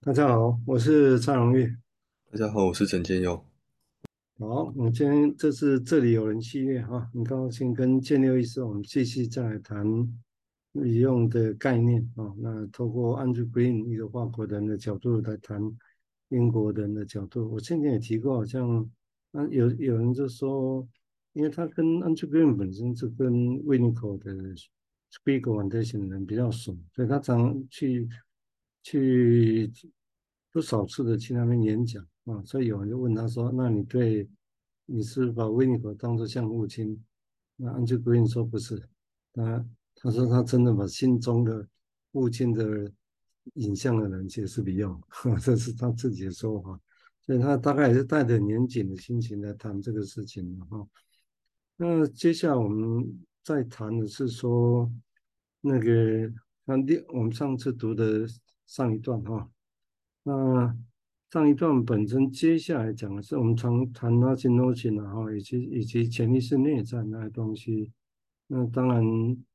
[0.00, 1.76] 大家好，我是蔡荣玉。
[2.30, 3.44] 大家好，我是陈建佑。
[4.38, 9.84] 好，我们今天这是这里有人系列哈，很高兴跟建佑医师，我们继续再来谈
[10.70, 12.32] 利用的概念啊。
[12.38, 15.60] 那透过 Andrew Green 一个法国人的角度来谈
[16.28, 17.50] 英国人的角度。
[17.50, 18.88] 我之前也提过，好像
[19.32, 20.86] 啊有有人就说，
[21.32, 23.32] 因为他跟 Andrew Green 本身是跟
[23.64, 24.32] Winnicott 的
[25.12, 28.08] Spiegel Foundation 的人比较熟，所以他常去
[28.82, 29.72] 去。
[30.50, 34.26] 不少次的去那边演讲啊，所以有人就问他说：“那你对
[34.86, 36.98] 你是把维尼口当作像父亲？”
[37.54, 38.82] 那 Andrew Green 说：“不是，
[39.34, 39.64] 他
[39.94, 41.68] 他说他真的把心中的
[42.12, 42.90] 父亲的
[43.54, 44.98] 影像的人其实是比较，
[45.40, 46.80] 这是他自己的说法。
[47.20, 50.88] 所以他大概也是带着严谨的心情来谈这个事情的哈。
[51.76, 54.90] 那接下来我们再谈的是说
[55.60, 56.32] 那个
[56.64, 56.74] 那
[57.12, 58.26] 我们上次读的
[58.68, 59.50] 上一段哈。”
[60.22, 60.76] 那
[61.30, 67.90] 上一段本身接下来讲的是我们常谈那些 notion 啊，哈，以及以及潜意识内在那些东西。
[68.46, 69.04] 那当然，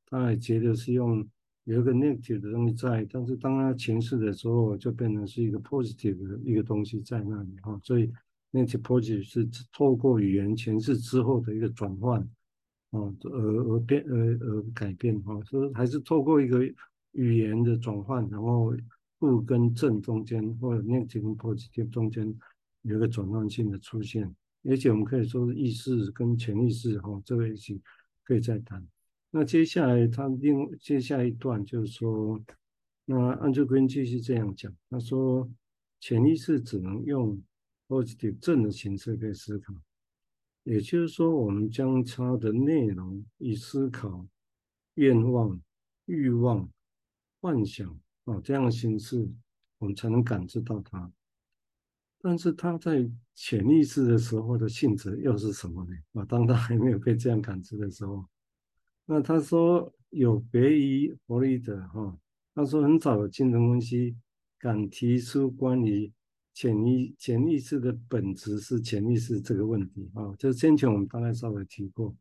[0.06, 1.26] 他也觉得是用
[1.64, 7.76] 有一个 negative 的东西在，但是当他诠释的时候，就变成是一个 positive 的一个东西在那里哈。
[7.82, 8.12] 所以
[8.52, 12.20] negative positive 是透过语言诠释之后的一个转换
[12.90, 16.64] 啊，而而变而而改变哈，所以还是透过一个
[17.12, 18.74] 语言的转换，然后。
[19.18, 22.34] 负跟正中间，或者 negative 跟 positive 中间
[22.82, 24.34] 有个转换性的出现，
[24.64, 27.80] 而且我们可以说是意识跟潜意识哈，这个一起
[28.22, 28.86] 可以再谈。
[29.30, 32.40] 那接下来他另接下一段就是说，
[33.04, 35.50] 那 Andrew Green 继续这样讲，他说
[36.00, 37.42] 潜意识只能用
[37.88, 39.74] positive 正的形式可以思考，
[40.62, 44.26] 也就是说，我们将它的内容以思考、
[44.94, 45.60] 愿望、
[46.06, 46.68] 欲望、
[47.40, 47.98] 幻想。
[48.24, 49.28] 哦，这样的形式
[49.78, 51.12] 我们才能感知到它。
[52.22, 55.94] 但是它在潜意识的时候的性质又是什么呢？
[56.14, 58.24] 啊，当他还没有被这样感知的时候，
[59.04, 62.18] 那他说有别于弗洛伊德哈，
[62.54, 64.16] 他说很早的精神分析
[64.58, 66.10] 敢提出关于
[66.54, 72.16] 潜意潜意识的本质是潜意识这个问题啊，就是先前我们大概稍微提过。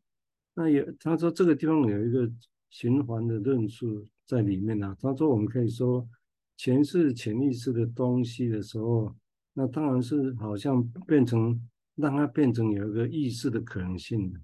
[0.53, 2.29] 那有他说这个地方有一个
[2.69, 4.05] 循环的论述。
[4.25, 6.07] 在里面呢、啊，他说我们可以说，
[6.55, 9.13] 前世潜意识的东西的时候，
[9.53, 11.59] 那当然是好像变成
[11.95, 14.39] 让它变成有一个意识的可能性的。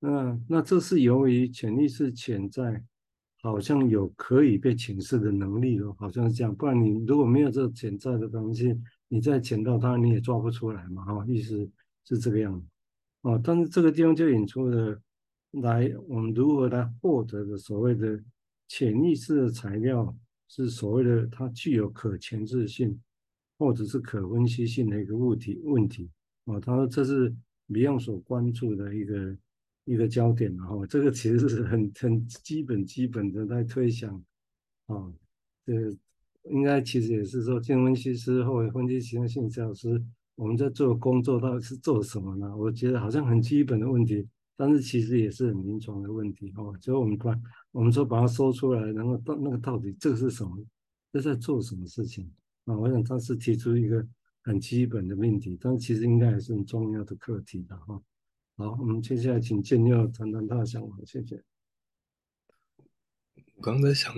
[0.00, 2.84] 那那这是由于潜意识潜在，
[3.42, 6.54] 好像有可以被潜释的能力了，好像是这样。
[6.54, 8.78] 不然你如果没有这潜在的东西，
[9.08, 11.04] 你再潜到它，你也抓不出来嘛。
[11.04, 11.68] 哈，意思
[12.04, 12.66] 是这个样子。
[13.22, 15.00] 哦，但是这个地方就引出了
[15.52, 18.22] 来，我们如何来获得的所谓的。
[18.70, 20.16] 潜意识的材料
[20.46, 23.00] 是所谓的，它具有可前置性，
[23.58, 26.08] 或者是可分析性的一个物体问题
[26.44, 26.60] 啊。
[26.60, 27.34] 他说这是
[27.68, 29.36] Beyond 所关注的一个
[29.86, 34.14] 一个焦点，然后这个其实是很很基本基本的在推想
[34.86, 35.12] 啊。
[35.66, 35.72] 这
[36.44, 40.00] 应该其实也是说，精分析师或者分析形象心理师，
[40.36, 42.56] 我们在做工作到底是做什么呢？
[42.56, 44.28] 我觉得好像很基本的问题。
[44.60, 47.34] 但是其实也是很临床的问题哦，所以我们把
[47.70, 50.62] 我们说把它说出来，然后到那个到底这个是什么，
[51.10, 52.30] 这在做什么事情
[52.66, 52.76] 啊？
[52.76, 54.06] 我想他是提出一个
[54.42, 58.02] 很基本的命题，但其实应该还是很重要的课题的哈。
[58.58, 61.42] 好，我们接下来请建佑谈谈他的想法，谢谢。
[63.54, 64.14] 我刚刚在想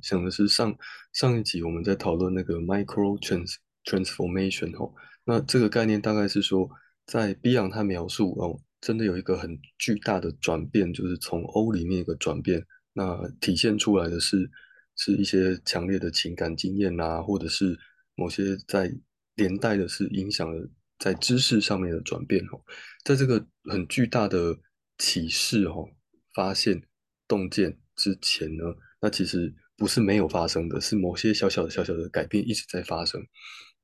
[0.00, 0.74] 想的是上
[1.12, 6.70] 上一集我们在讨论那个 micro trans transformation 哦，那这个概念大概是说
[7.04, 8.58] 在 Beyond 他描述哦。
[8.82, 14.50] 真的有一个很巨大的转变，就是从 O 里面一个转变，那体现出来的是
[14.96, 17.78] 是一些强烈的情感经验啊，或者是
[18.16, 18.92] 某些在
[19.36, 22.60] 连带的是影响了在知识上面的转变哦，
[23.04, 24.58] 在这个很巨大的
[24.98, 25.88] 启示哦、
[26.34, 26.82] 发现、
[27.28, 28.64] 洞见之前呢，
[29.00, 33.24] 那其实不是没有发生的，是某些小小的小小的改变一直在发生。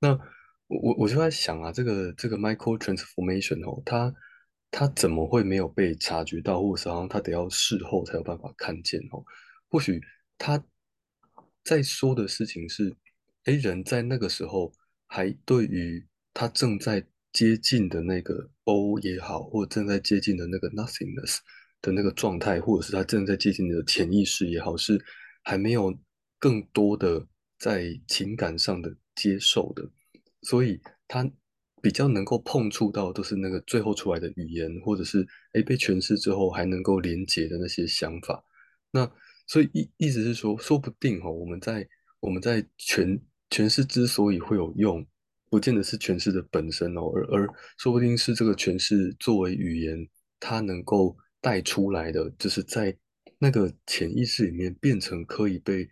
[0.00, 0.08] 那
[0.66, 4.12] 我我我就在想啊，这个这个 micro transformation 哦，它。
[4.70, 9.24] 他怎么会没有被察觉到，或者是好像他得要事后才有办法看见哦？
[9.68, 10.00] 或许
[10.36, 10.62] 他
[11.64, 12.94] 在说的事情是：
[13.44, 14.70] 哎，人在那个时候
[15.06, 21.38] 还对于他正在接近的那个 O 也好，或正在接近的那个 nothingness
[21.80, 25.02] 的那个状态，或者是他正在接近的潜意识也好，是
[25.42, 25.98] 还没有
[26.38, 27.26] 更多的
[27.58, 29.90] 在情感上的接受的，
[30.42, 31.30] 所以他。
[31.80, 38.42] 比较能够碰触到都是那个最后出来的语言，或者是诶被诠释之后还能够连接的那些想法。
[38.90, 39.10] 那
[39.46, 41.86] 所以意意思是说，说不定哈、哦，我们在
[42.20, 43.18] 我们在诠
[43.50, 45.06] 诠释之所以会有用，
[45.50, 47.48] 不见得是诠释的本身哦，而而
[47.78, 50.08] 说不定是这个诠释作为语言，
[50.40, 52.96] 它能够带出来的，就是在
[53.38, 55.88] 那个潜意识里面变成可以被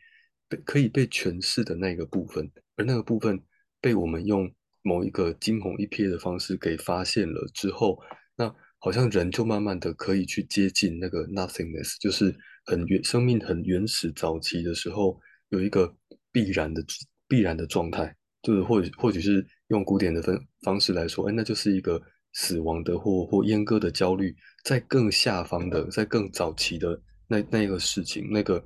[0.48, 3.40] 被可以被诠释的那个部分，而那个部分
[3.80, 4.52] 被我们用
[4.86, 7.98] 某一个惊鸿一瞥的方式给发现了之后，
[8.36, 12.32] 那好像人就慢慢的可以去接近那个 nothingness，就是
[12.64, 15.18] 很原生命很原始早期的时候
[15.48, 15.92] 有一个
[16.30, 16.84] 必然的
[17.26, 22.00] 必然的状态，就是或或许是用古典的分方式来说，哎，那就是一个
[22.34, 28.64] 死亡的或或阉割的焦虑，在更下方的，在更早期的那那个事情，那个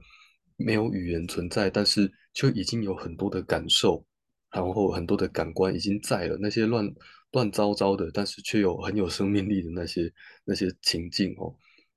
[0.56, 4.04] 没有语言存在，但是就已经有很多的感受，
[4.52, 6.88] 然后很多的感官已经在了，那些乱
[7.32, 10.12] 乱糟糟的，但是却有很有生命力的那些
[10.44, 11.54] 那些情境哦，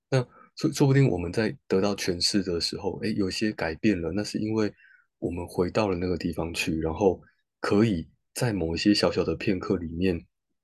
[0.09, 0.21] 那
[0.55, 4.73] 说说不定我们在得到诠释的时候，哎，有些改变了，那是因为。
[5.19, 7.21] 我们回到了那个地方去，然后
[7.61, 10.21] 可以在某一些小小的片刻里面，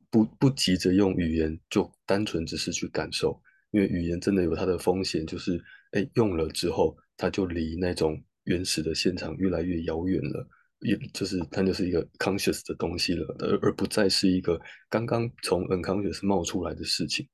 [0.10, 10.46] 不不急着用语言，就单纯只是去感受，因为语言真的有它的风险，就是哎用了之后，它就离那种原始的现场越来越遥远了，
[10.82, 14.60] 也就是它就是一个 conscious 的东西了，而而不再是一个
[14.90, 17.28] 刚刚从 unconscious 冒出来的事情。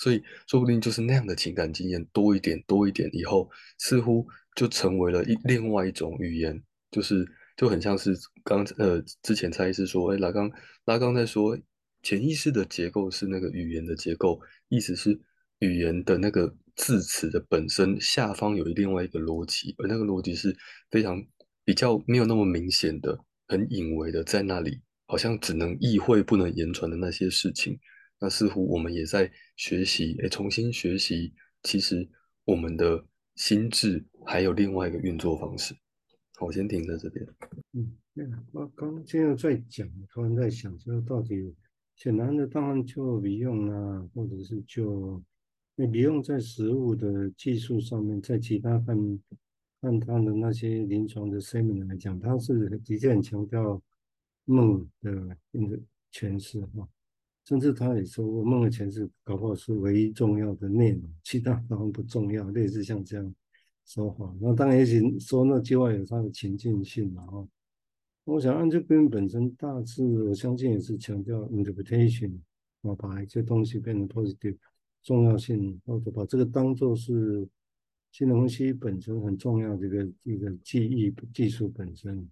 [0.00, 4.24] 所以，说不定就是那样的情感经验多一点，多一点以后，似乎
[4.54, 6.62] 就成为了一另外一种语言，
[6.92, 7.26] 就是
[7.56, 10.48] 就很像是刚呃之前蔡医师说，哎，拉刚
[10.84, 11.58] 拉刚在说
[12.04, 15.20] 潜意识的结构是那个语言的结构，意思是
[15.58, 20.56] 语言的那个字词的本身下方有另外一个逻辑，而那个逻辑是
[20.92, 21.20] 非常
[21.68, 27.78] 比较没有那么明显的，很隐微的在那里，好像只能意会不能言传的那些事情。
[28.18, 31.34] 那似乎我们也在学习，诶，重新学习。
[31.64, 32.08] 其实
[32.46, 33.04] 我们的
[33.34, 35.74] 心智还有另外一个运作方式。
[36.38, 37.26] 好，我先停在这边。
[37.74, 41.54] 嗯，那我刚刚现在在讲，突然在想，说到底，
[41.96, 45.22] 显然的，当然就 Beyond 啊，或者是就
[45.76, 48.96] 那 Beyond 在实务的技术上面，在其他看
[49.80, 53.80] 按他的那些临床的声明来讲，他是的确很强调
[54.44, 55.78] 梦的那个
[56.12, 56.88] 诠释哈。
[57.44, 62.50] 甚至他也说过，梦的诠释搞不好是唯一重要的内容，其他当然不重要。
[62.50, 63.34] 类似像这样
[63.86, 67.48] 说法，那当然也许说那句话有它的情境性嘛哈。
[68.24, 72.38] 我想按这边本身大致，我相信也是强调 interpretation
[72.82, 74.58] 啊，把一些东西变成 positive
[75.02, 77.48] 重要性，或者把这个当做是
[78.10, 82.28] 新东西本身很重要的一个一个记忆技术本身。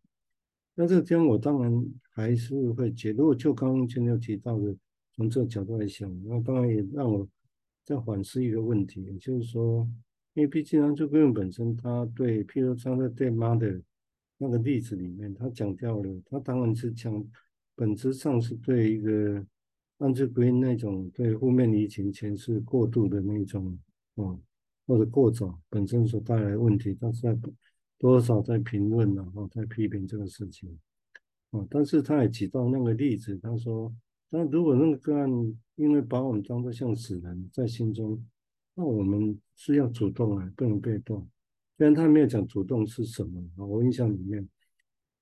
[0.74, 4.76] 那这个地方我当然还是会解，如果就刚刚前面提到的。
[5.18, 7.26] 从这个角度来想，那当然也让我
[7.86, 9.88] 在反思一个问题，也就是说，
[10.34, 13.80] 因为毕竟安珠格伦本身，他对，譬如他在对妈的
[14.36, 17.26] 那个例子里面，他讲掉了，他当然是讲
[17.74, 19.42] 本质上是对一个
[19.96, 23.78] 安珠格伦那种对负面移情诠释过度的那种，
[24.16, 24.38] 嗯，
[24.86, 27.36] 或者过早本身所带来的问题，但是在
[27.98, 30.78] 多少在评论然后在批评这个事情，
[31.50, 33.94] 哦，但是他也举到那个例子，他说。
[34.28, 35.30] 那如果那个个案
[35.76, 38.20] 因为把我们当作像死人在心中，
[38.74, 41.26] 那我们是要主动啊，不能被动。
[41.78, 44.46] 虽然他没有讲主动是什么啊，我印象里面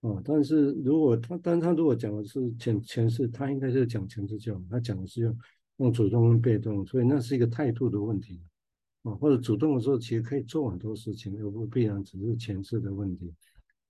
[0.00, 5.38] 啊，但是如果他，但他如果讲的是前前世，他应该是讲前世教，他讲的是用
[5.76, 8.40] 用主动跟被动，所以那是一个态度的问题
[9.04, 13.32] 啊，或者主动的时候其实可以做很多事情，而不必然只是前置的问题。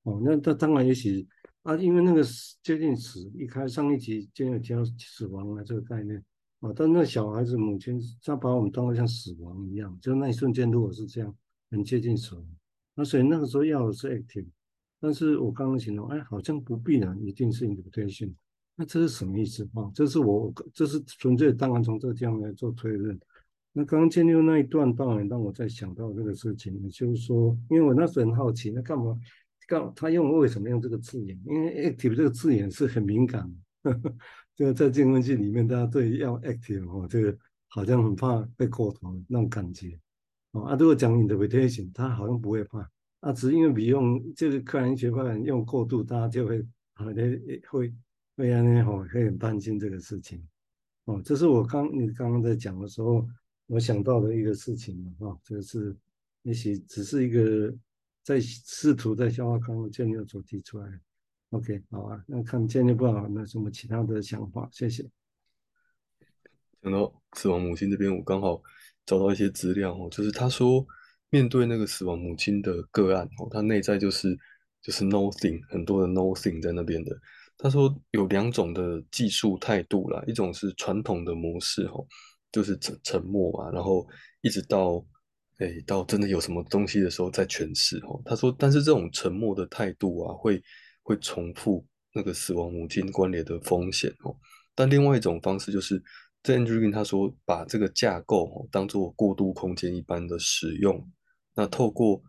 [0.03, 1.27] 哦，那他当然也许。
[1.65, 2.23] 啊，因为那个
[2.63, 6.23] 接近死，一开上一集就有提到死亡啊这个概念
[6.61, 11.35] 啊，但那小孩子母亲他把我们当作像死亡一样，就那一瞬间如果是这样，
[11.71, 12.47] 很接近死亡，
[12.95, 14.47] 那所以那个时候要的是 active，
[15.01, 18.35] 但是我刚刚形容，哎，好像不必然一定是 invitation，
[18.77, 19.91] 那这是什么意思啊？
[19.95, 23.19] 这是我这是纯粹当然从这个地方来做推论。
[23.77, 29.19] 那刚刚建立那一段当然让我在想到这个事情，也就是说，因为我那时候很好奇，那干嘛？
[29.67, 31.37] 干他用为什么用这个字眼？
[31.45, 33.43] 因为 active 这个字眼是很敏感
[33.83, 34.15] 的，呵呵，
[34.55, 37.37] 这个在进分析里面，大家对要 active 哦，这个
[37.69, 39.99] 好像很怕被过头那种感觉
[40.53, 40.67] 哦。
[40.67, 42.89] 啊，如果讲 interpretation，他好像不会怕。
[43.21, 47.15] 啊，只因为比用这个克兰学派用过度，大家就会好像
[47.71, 47.93] 会
[48.37, 50.47] 会让人吼会很担心这个事情。
[51.07, 53.27] 哦，这是我刚你刚刚在讲的时候，
[53.67, 55.97] 我想到的一个事情嘛，啊，这个是
[56.43, 57.75] 也许只是一个。
[58.25, 60.89] 在试图在消化康复建立所提出来
[61.51, 64.67] ，OK，好啊，那看建立不好，那什么其他的想法？
[64.73, 65.07] 谢谢。
[66.81, 68.63] 讲到死亡母亲这边，我刚好
[69.05, 70.87] 找到一些资料哦，就是他说
[71.29, 74.35] 面对那个死亡母亲的个案哦，他内在就是
[74.81, 77.15] 就是 nothing 很多的 nothing 在那边的。
[77.59, 82.09] 他说有两种的技术态度啦，一种是传统的模式吼，
[82.55, 84.07] 就是沉沉默嘛，然后
[84.43, 85.05] 一直到
[85.59, 88.23] 诶到真的有什么东西的时候再诠释哦。
[88.25, 90.63] 他说，但是这种沉默的态度啊，会
[91.03, 94.37] 会重复那个死亡母亲关联的风险哦。
[94.73, 96.01] 但另外一种方式就是，
[96.45, 101.11] 在 Andrew Green 他说把这个架构哦当做过渡空间一般的使用，
[101.57, 102.23] 那透过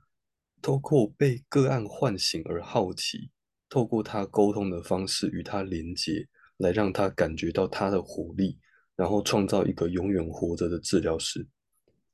[0.60, 3.30] 透过被个案唤醒而好奇。
[3.68, 6.26] 透过他沟通的方式与他连接，
[6.58, 8.58] 来让他感觉到他的活力，
[8.96, 11.46] 然后创造一个永远活着的治疗师。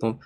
[0.04, 0.18] 嗯，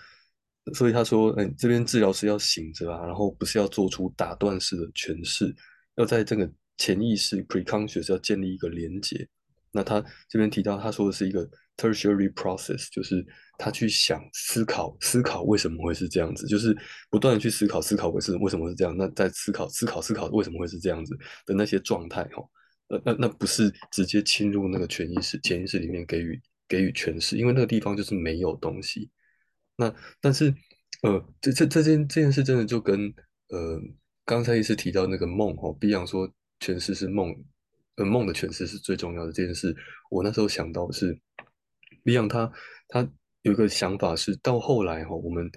[0.74, 5.54] 所以他说，哎，这边治疗师要醒着啊，然后不是要做出打断式的诠释，
[5.96, 9.28] 要在这个潜意识 （preconscious） 要建立一个连接。
[9.72, 11.46] 那他这边提到，他说的是一个
[11.76, 13.26] tertiary process，就是
[13.58, 16.74] 他去想、思考、思考为什么会是这样子，就是
[17.10, 18.96] 不断的去思考、思考为什么为什么是这样。
[18.96, 21.14] 那在思考、思考、思考为什么会是这样子
[21.46, 22.42] 的那些状态，哈，
[22.88, 29.10] 那那那不是直接侵入那个潜意识、潜意识里面给予给予诠释，因为那个地方就是没有东西。
[29.76, 30.54] 那但是，
[31.04, 33.14] 呃，这这这件这件事真的就跟
[33.50, 33.80] 呃
[34.26, 37.36] 刚才一直提到那个梦，哦，比方说诠释是梦。
[37.98, 39.74] 呃，梦的诠释是最重要的这件事。
[40.10, 41.18] 我那时候想到是
[42.04, 42.52] ，Beyond 他
[42.90, 43.10] 他
[43.44, 45.50] 有一个想法是，到后来哈，我们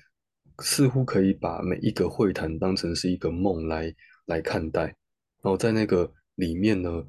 [0.61, 3.93] 似乎可以把每一个会谈当成是一个梦来
[4.27, 4.95] 来看待，然
[5.43, 7.05] 后在那个里面呢，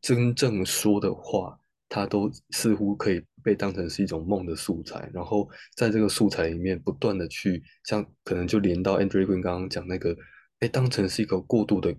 [0.00, 10.16] 真正说的话，它都似乎可以被当成是一种梦的素材，然后在这个素材里面不断的去，像可能就连到 Andrew Green 刚刚讲那个，
[10.60, 11.94] 哎，当成是一个过渡的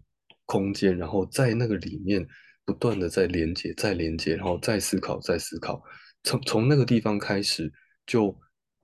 [0.45, 2.27] 空间，然后在那个里面。
[2.65, 5.81] 不断的在连接，再连接，然后再思考，再思考。
[6.21, 7.73] 从从那个地方开始，
[8.05, 8.27] 就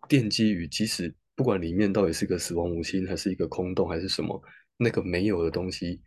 [0.09, 4.41] 奠基于，即使不管里面到底是个死亡母亲，还是一个空洞，还是什么，
[4.77, 6.01] 那个没有的东西，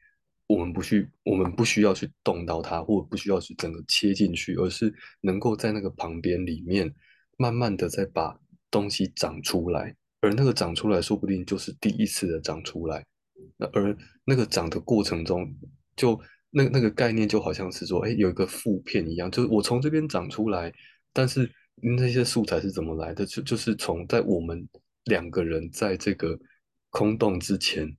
[0.49, 6.93] 我们不需，我们不需要去动到它，或者不需要去整个切进去，而是能够在那个旁边里面，
[7.37, 8.37] 慢慢的再把
[8.69, 9.95] 东西长出来。
[10.21, 13.07] 而那个长出来，说不定就是第一次的长出来。
[13.73, 15.49] 而那个长的过程中，
[15.95, 16.21] 就。
[16.51, 20.73] 那那个概念就好像是说，哎，有一个负片一样，就是我从这边长出来，
[21.13, 23.27] 但是那些素材是怎么来的？
[23.27, 24.67] 就就是从在我们
[25.05, 26.39] 两个人在这个
[26.89, 27.95] 空洞之前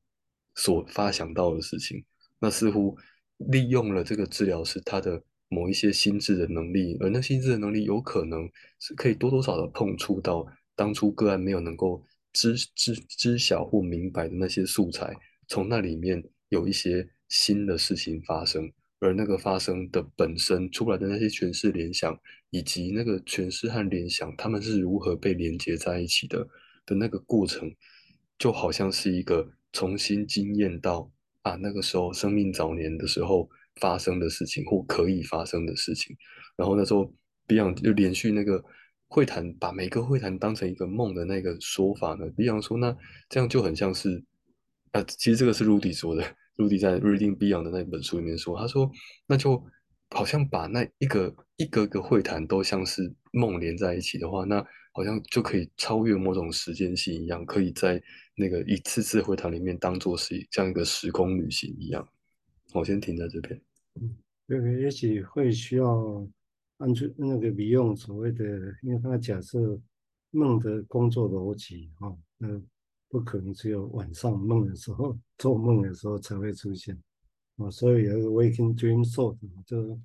[0.55, 2.03] 所发想到的事情，
[2.39, 2.97] 那似乎
[3.37, 12.03] 利用了这个治疗师他的某一些心智的能力，而那心智的能力有可能是可以多多少少碰触到当初个案没有能够
[12.33, 15.13] 知知知晓或明白的那些素材，
[15.47, 17.07] 从那里面有一些。
[17.29, 18.67] 新的事情发生，
[18.97, 22.19] 而那个发生的本身出来的那些诠释联想，
[22.49, 26.39] 以及那个诠释和联想，他们是如何被连接在一起的
[26.87, 27.71] 的那个过程，
[28.39, 31.07] 就好像是一个重新经验到
[31.41, 36.15] 啊，那个时候生命早年的时候发生的事情或可以发生的事情。
[36.57, 37.13] 然后那时候
[37.47, 38.63] Beyond 就连续那个
[39.07, 42.95] 会谈，把每个会谈当成一个梦的那个说法呢，Beyond 说，那
[43.29, 44.23] 这样就很像是
[44.91, 46.23] 啊，其实这个是 Rudy 说的。
[46.57, 48.91] ，Rudy 在《Reading Beyond》的那本书里面说：“他说，
[49.27, 49.63] 那就
[50.09, 58.01] 好像把那一个一个个会谈都像是梦连在一起的话，那好像就可以超越某种时间性一样，可以在
[58.39, 62.07] 那个一次次会谈里面当做是像一个时空旅行一样。”
[62.73, 63.61] 我先停在这边。
[64.01, 64.15] 嗯，
[64.47, 66.27] 这个也许会需要
[66.77, 68.43] 按照那个利用所谓的，
[68.81, 69.79] 因为他假设
[70.31, 72.65] 梦的工作逻辑哈，嗯。
[73.11, 76.95] 不可能只有晚上梦的时候，做梦的时候才会出现
[77.55, 79.99] 啊，所以有一个 waking dream thought，就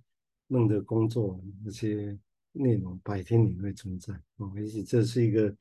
[0.47, 2.19] 梦的工作那些
[2.53, 5.55] 内容白天也会存在啊，也许这是一个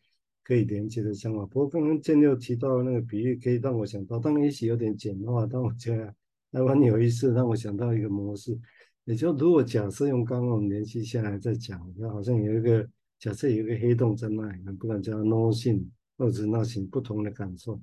[0.43, 1.45] 可以连接的想法。
[1.45, 6.13] 不过刚刚建六提到的那个比喻，可以让我想到，当然也许有点简化，但我觉得
[6.51, 8.59] 还蛮有意思，让我想到一个模式，
[9.05, 12.87] 也就如果假设用刚刚我们联系下来在讲，那好像有一个
[13.19, 15.85] 假设有一个黑洞在那里，不管叫 nothing。
[16.15, 17.81] 或者那些不同的感受，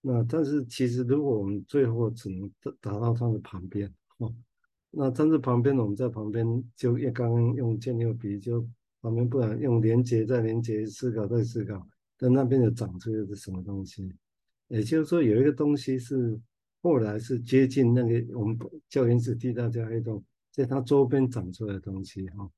[0.00, 2.48] 那但是其实如果我们最后只能
[2.80, 4.32] 达到它的旁边哦，
[4.92, 6.46] 那但是旁边我们在旁边
[6.76, 8.64] 就也刚刚用建六比就
[9.02, 11.84] 旁边不然用连接再连接思考再思考，
[12.18, 14.12] 但那边就长出来的什么东西？
[14.68, 16.38] 也就是说有一个东西是
[16.82, 22.50] 后来是接近那个我们叫原子地大叫黑洞，在它周边长出来的东西哈，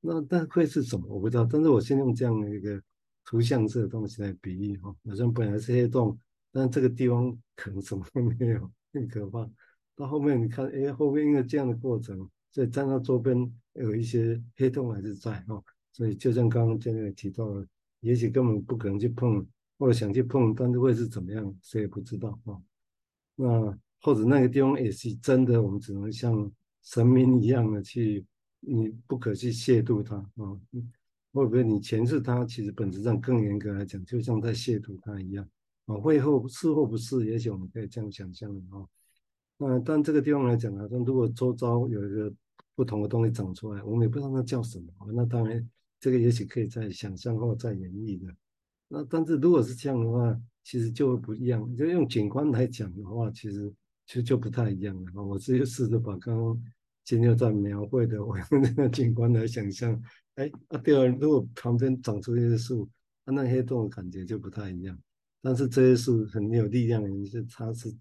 [0.00, 2.82] 那但会是什么我不知道，但是我先用这样的一个。
[3.24, 6.18] 图像这个东西来比喻哈，好像本来是黑洞，
[6.50, 9.48] 但这个地方可能什么都没有，更可怕。
[9.94, 17.64] 到后面你看，哎，后面因为这样的过程，所以在它周边有一些黑洞还是在哈，所以就像刚刚建六提到的，
[18.02, 19.44] 也许根本不可能去碰，
[19.78, 22.62] 或者想去碰，但是会是怎么样，谁也不知道哈。
[23.34, 28.24] 那或者那个地方也是真的，我们只能像神明一样的去，
[28.60, 30.58] 你不可去亵渎它啊。
[31.32, 35.48] 会不会你前世它，其实本质上更严格来讲，就像在亵渎它一样
[35.86, 35.96] 啊？
[35.96, 38.84] 会或是或不是，也许我们可以这样想象的啊。
[39.56, 42.30] 那但这个地方来讲啊，那如果周遭有一个
[42.74, 45.66] 不同的东西长出来，我们也不知道那叫什么，那当然
[46.02, 48.34] 这个也许可以再想象或再演绎的。
[48.88, 51.76] 那但是如果是这样的话，其实就会不一样。
[51.76, 53.72] 就用景观来讲的话，其实
[54.04, 55.22] 其实就不太一样了。
[55.22, 56.62] 我直接试着把刚刚
[57.04, 60.02] 今天在描绘的 我用那个景观来想象，
[60.34, 62.90] 哎，啊对啊，如果旁边长出一些树，
[63.24, 64.98] 那那黑洞的感觉就不太一样。
[65.40, 67.94] 但是这些树很有力量的，是它是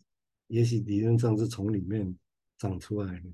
[0.47, 2.17] 也许理论上是从里面
[2.57, 3.29] 长出来的，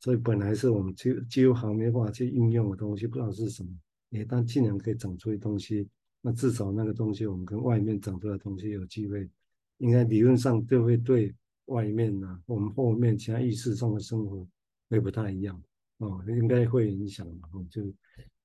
[0.00, 3.70] 所以本来是我们就几乎还没办法去应用的东西，不知道是什么，
[4.10, 5.88] 哎，但竟然可以长出一东西。
[6.20, 9.30] 那至少那个东西，我们跟外面长出来的东西有机会，
[9.76, 11.32] 应该理论上就会对
[11.66, 14.44] 外面呢、我们后面其他意识上的生活
[14.90, 15.62] 会不太一样
[15.98, 17.82] 哦，应该会影响嘛，哦，就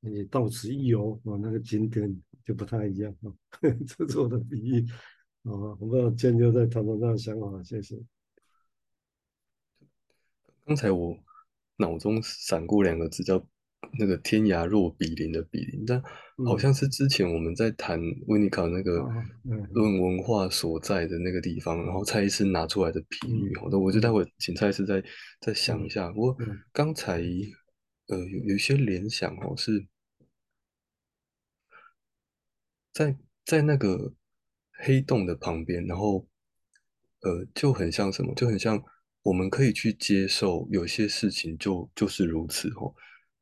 [0.02, 2.16] 你到此一游哦，那个景点
[2.46, 3.36] 就不太一样哦，
[3.88, 4.86] 这是我的比喻
[5.42, 8.00] 哦，我不知道建就在谈谈这样的想法，谢谢。
[10.64, 11.18] 刚才我
[11.78, 13.44] 脑中闪过两个字叫。
[14.00, 16.02] 那个天涯若比邻的比邻，但
[16.46, 19.06] 好像是之前我们在谈维尼卡那个
[19.72, 25.04] 论文化所在的那个地方，然后蔡医师拿出来的比喻，好的，我就待会请蔡医师再
[25.42, 26.10] 再想一下。
[26.12, 26.38] 不过
[26.72, 27.22] 刚才
[28.08, 29.86] 呃有有一些联想哦，是
[32.92, 34.14] 在在那个
[34.72, 36.28] 黑洞的旁边，然后
[37.22, 38.84] 呃就很像什么，就很像
[39.22, 42.94] 我们可以去接受有些事情就就是如此哦。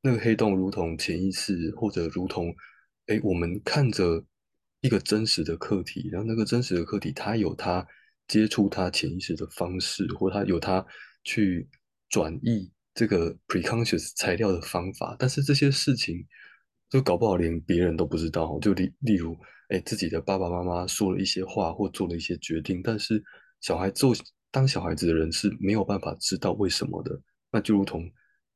[0.04, 2.54] 那个黑洞如同潜意识，或者如同，
[3.06, 4.24] 哎，我们看着
[4.82, 7.86] 一个真实的课题，然后那个真实的课题，它有它
[8.28, 10.84] 接触它潜意识的方式，或它有它
[11.24, 11.70] 去
[12.10, 15.16] 转译这个 preconscious 材料的方法。
[15.20, 16.26] 但是这些事情，
[16.90, 18.58] 就搞不好连别人都不知道。
[18.60, 19.38] 就例例如，
[19.70, 23.24] 哎，自己的爸爸妈妈说了一些话，或做了一些决定，但是
[23.60, 24.16] 小孩做
[24.50, 27.22] 当小孩子的人是没有办法知道为什么的。
[27.52, 28.12] 那就如同。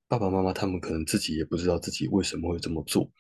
[0.08, 3.12] 爸爸妈妈他们可能自己也不知道自己为什么会这么做，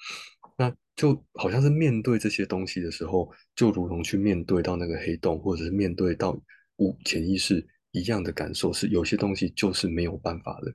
[0.57, 6.39] 那就好像是面对这些东西的时候，就如同去面对到那个黑洞，或者是面对到
[6.77, 10.73] 无潜意识一样的感受，是有些东西就是没有办法的。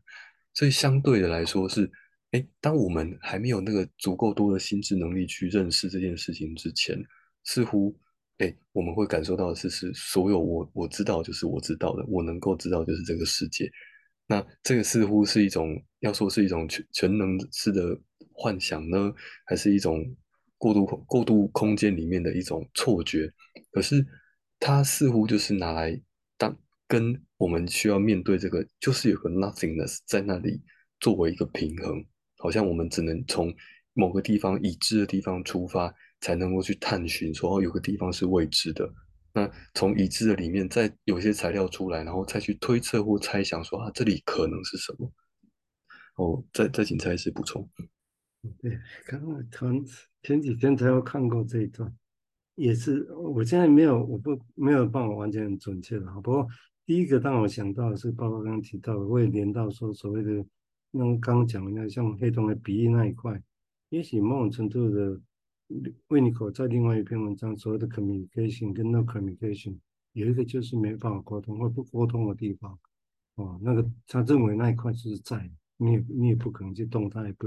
[0.53, 1.91] 所以相对的来说是，
[2.33, 7.01] 哎，当我们还没有那个足够多的心智能力去认识这件事情之前，
[7.45, 7.97] 似乎，
[8.39, 13.71] 哎，我们会感受到的是，是所有我我知道就是我知道的，我能够知道就是这个世界。
[14.31, 17.99] 那这个似乎是一种，要说是一种全全能式的
[18.31, 19.13] 幻想呢，
[19.45, 20.07] 还是一种
[20.57, 23.29] 过渡空过渡空间里面的一种错觉？
[23.73, 24.07] 可是
[24.61, 26.01] 它似乎就是拿来
[26.39, 30.63] 当跟我们需要面对这个，就是有个 nothingness 在那里
[31.01, 32.05] 作为一个平衡，
[32.39, 33.53] 好像我们只能从
[33.95, 38.89] 某个地方已知的地方出发，才能够去探寻，说哦，有个地方是未知的。
[39.33, 45.13] 那从已知的里面再有些材料出来，然后再去推测或猜想说啊，这里可能是什么？
[46.17, 47.69] 哦，再再请蔡医师补充。
[48.61, 49.85] 对，刚刚
[50.23, 51.95] 前几天才有看过这一段，
[52.57, 56.07] 也是我现在没有，我不没有办法完全很准确的。
[56.21, 56.47] 不过
[56.85, 60.45] 第一个让我想到的是，包括刚刚提到的，我也连到说所谓的
[60.91, 63.41] 那刚刚讲的那像黑洞的鼻翼那一块，
[63.91, 65.21] 也许某种程度的。
[66.09, 69.79] 维尼口在另外一篇文章所谓的 communication 跟 no communication
[70.13, 72.77] 有一个就是没办法沟通或不沟通的地方，
[73.37, 77.47] 哦，那个他认为那一块就是在，你也你也不可能去动它，也不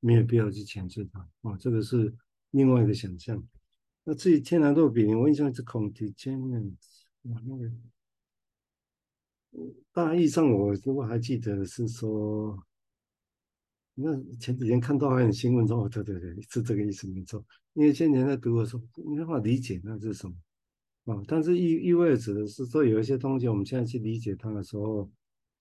[0.00, 2.14] 没有必要去牵制它，哦，这个是
[2.50, 3.42] 另外一个想象。
[4.04, 6.76] 那至于天然若比邻，我印象是 contingent，
[7.22, 7.70] 那个
[9.90, 12.62] 大意上我如果还记得是说。
[13.94, 17.44] 那前几天看到还有新闻说，哦，对对对，是这个意思没错。
[17.74, 20.34] 因为先前在读的时候，没办法理解那是什么
[21.12, 21.22] 啊。
[21.26, 25.08] 但是意意味着指的是说，有一些东西我们现在去理解它的时候，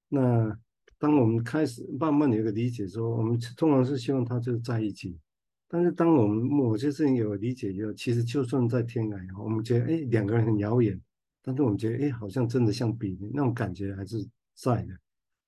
[0.09, 0.57] 那
[0.97, 5.17] 当我们开始慢慢有一个理解，说我们通常是希望它就在一起。
[5.67, 10.99] 但是当我们某些事情有理解以后，其实就算在天涯，我们觉得哎两个人很遥远，
[11.41, 14.23] 但是我们觉得哎好像真的像比，那种感觉还是
[14.55, 14.93] 在的。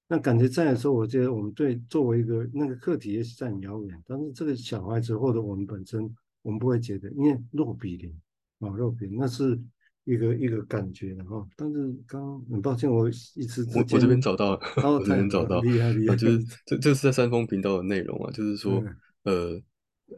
[0.08, 6.02] 那感觉在的时候，我觉得我们对作为一个那个课题也是在很遥远，但是这个小孩子或者我们本身，
[6.44, 8.14] 我们不会觉得，因为若比邻
[8.60, 9.60] 啊，若比邻那是
[10.04, 11.44] 一个一个感觉的哈。
[11.56, 18.84] 但是刚很抱歉，我一直我我这边找到了，哦、我这边找到，厉害厉害，啊、就是这这是在三峰频道的内容啊，就是说、
[19.24, 19.62] 嗯、呃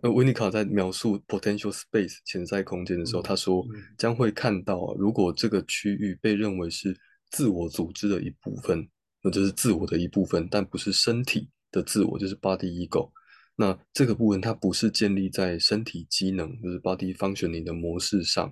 [0.01, 3.65] 呃，维尼卡在描述 potential space 潜在空间的时候，嗯、他说
[3.97, 6.93] 将会看到，如果这个区域被认为是
[7.31, 8.85] 自我组织的一部分，
[9.27, 13.11] 那就是自我的一部分，但不是身体的自我，就是 body ego。
[13.57, 18.49] 那这个部分它不是建立在身体机能，就是 body functioning 的模式上，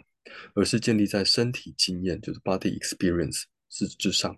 [0.54, 4.36] 而是建立在身体经验，就是 body experience 之之上。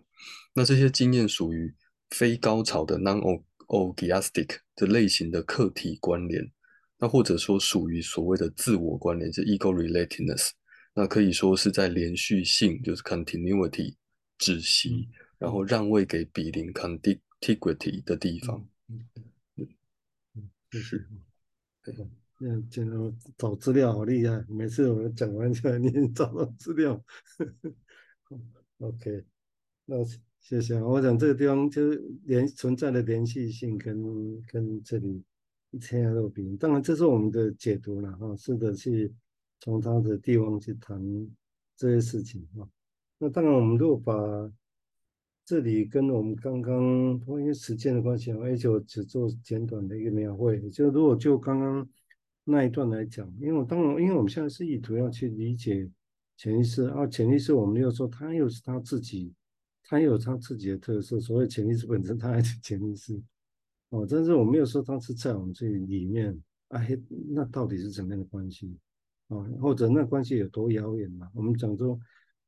[0.54, 1.74] 那这些经验属于
[2.12, 6.52] 非高潮的 non-orgastic 的类型的客体关联，
[7.00, 10.52] 那或者说属于所谓的自我关联，是 ego relatedness。
[10.94, 13.96] 那可以说是在连续性，就是 continuity
[14.38, 18.68] 止息，然后让位给比邻 contiguity 的地方。
[20.72, 21.08] 是，
[21.84, 21.96] 对，
[22.40, 27.04] 那讲到找资料好厉害，每次我们讲完就来 你找到资料。
[28.80, 29.26] OK，
[29.86, 29.96] 那
[30.40, 30.82] 谢谢。
[30.82, 35.24] 我想这个地方就是连存在的连续性跟跟这里
[35.80, 39.14] 天涯若比邻，当然这是我们的解读了哈，试着去
[39.60, 41.02] 从他的地方去谈
[41.76, 42.70] 这些事情哈。
[43.18, 44.14] 那当然我们如果把
[45.48, 46.76] 这里跟我们刚刚
[47.26, 50.60] 因为时间的关系，而且我只做简短的一个描绘。
[50.70, 51.90] 就如果就刚刚
[52.44, 55.90] 那一段来讲，因为我当然，因为我们现在是意图要去理解
[56.36, 59.34] 潜意识，啊，潜意识我们又说它又是它自己，
[59.86, 61.18] 它有它自己的特色。
[61.18, 63.18] 所谓潜意识本身，它还是潜意识，
[63.88, 66.86] 哦，但是我没有说它是在我们这里面，啊，
[67.30, 68.78] 那到底是怎么样的关系？
[69.30, 71.32] 啊，或者那关系有多遥远嘛？
[71.34, 71.98] 我们讲说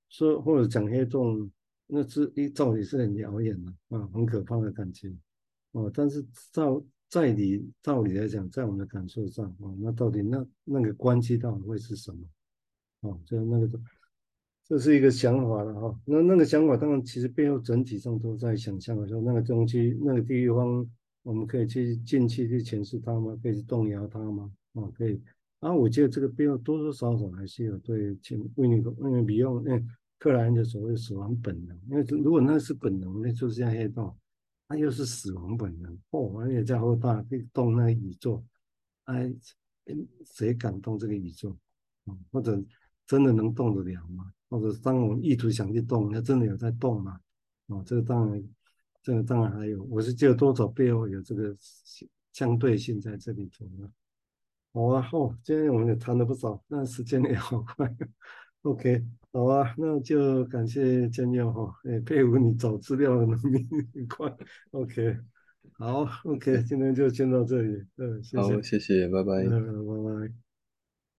[0.09, 1.49] 说或者讲黑洞。
[1.91, 5.11] 那是一照理是很遥远的啊，很可怕的感觉
[5.71, 5.91] 哦。
[5.91, 6.23] 但是
[6.53, 12.19] 照在理道理来讲，在我们的感受上啊，那到底那那个关系到底会是什么？
[13.01, 13.81] 哦，就那个，
[14.67, 15.99] 这是一个想法了哈。
[16.05, 20.87] 那那个想法当然其实背后整体上都在想象的时候，那个东西那个地方，
[21.23, 23.35] 我们可以去进去去诠释它吗？
[23.41, 24.51] 可以去动摇它吗？
[24.73, 25.19] 啊，可以。
[25.61, 29.89] 啊，我觉得这个背后多多少少还是有对前为你为你比用嗯。
[30.19, 34.15] 克莱恩的所谓死亡本能，因为如果那是本能，那就是像黑洞，
[34.67, 38.43] 它又是死亡本能哦，而且在后大可以动那个宇宙，
[39.05, 39.33] 哎，
[40.35, 41.57] 谁敢动这个宇宙？
[42.05, 42.61] 嗯，或者
[43.07, 44.31] 真的能动得了吗？
[44.49, 47.19] 或者当我们意图想去动，那真的有在动吗？
[47.67, 48.43] 哦，这个当然，
[49.01, 51.55] 这个当然还有，我是觉得多少背后有这个
[52.33, 53.89] 相对性在这里头呢。
[54.73, 57.95] 好啊，哦，今天我们也谈了不少，那时间也好快。
[58.63, 64.35] OK，好啊，那就感谢建佑哈，也佩服你找资料的能力很快。
[64.71, 65.17] OK，
[65.77, 70.48] 好，OK， 今天就先到这里，嗯，谢谢，好，谢谢，拜拜，嗯，拜拜。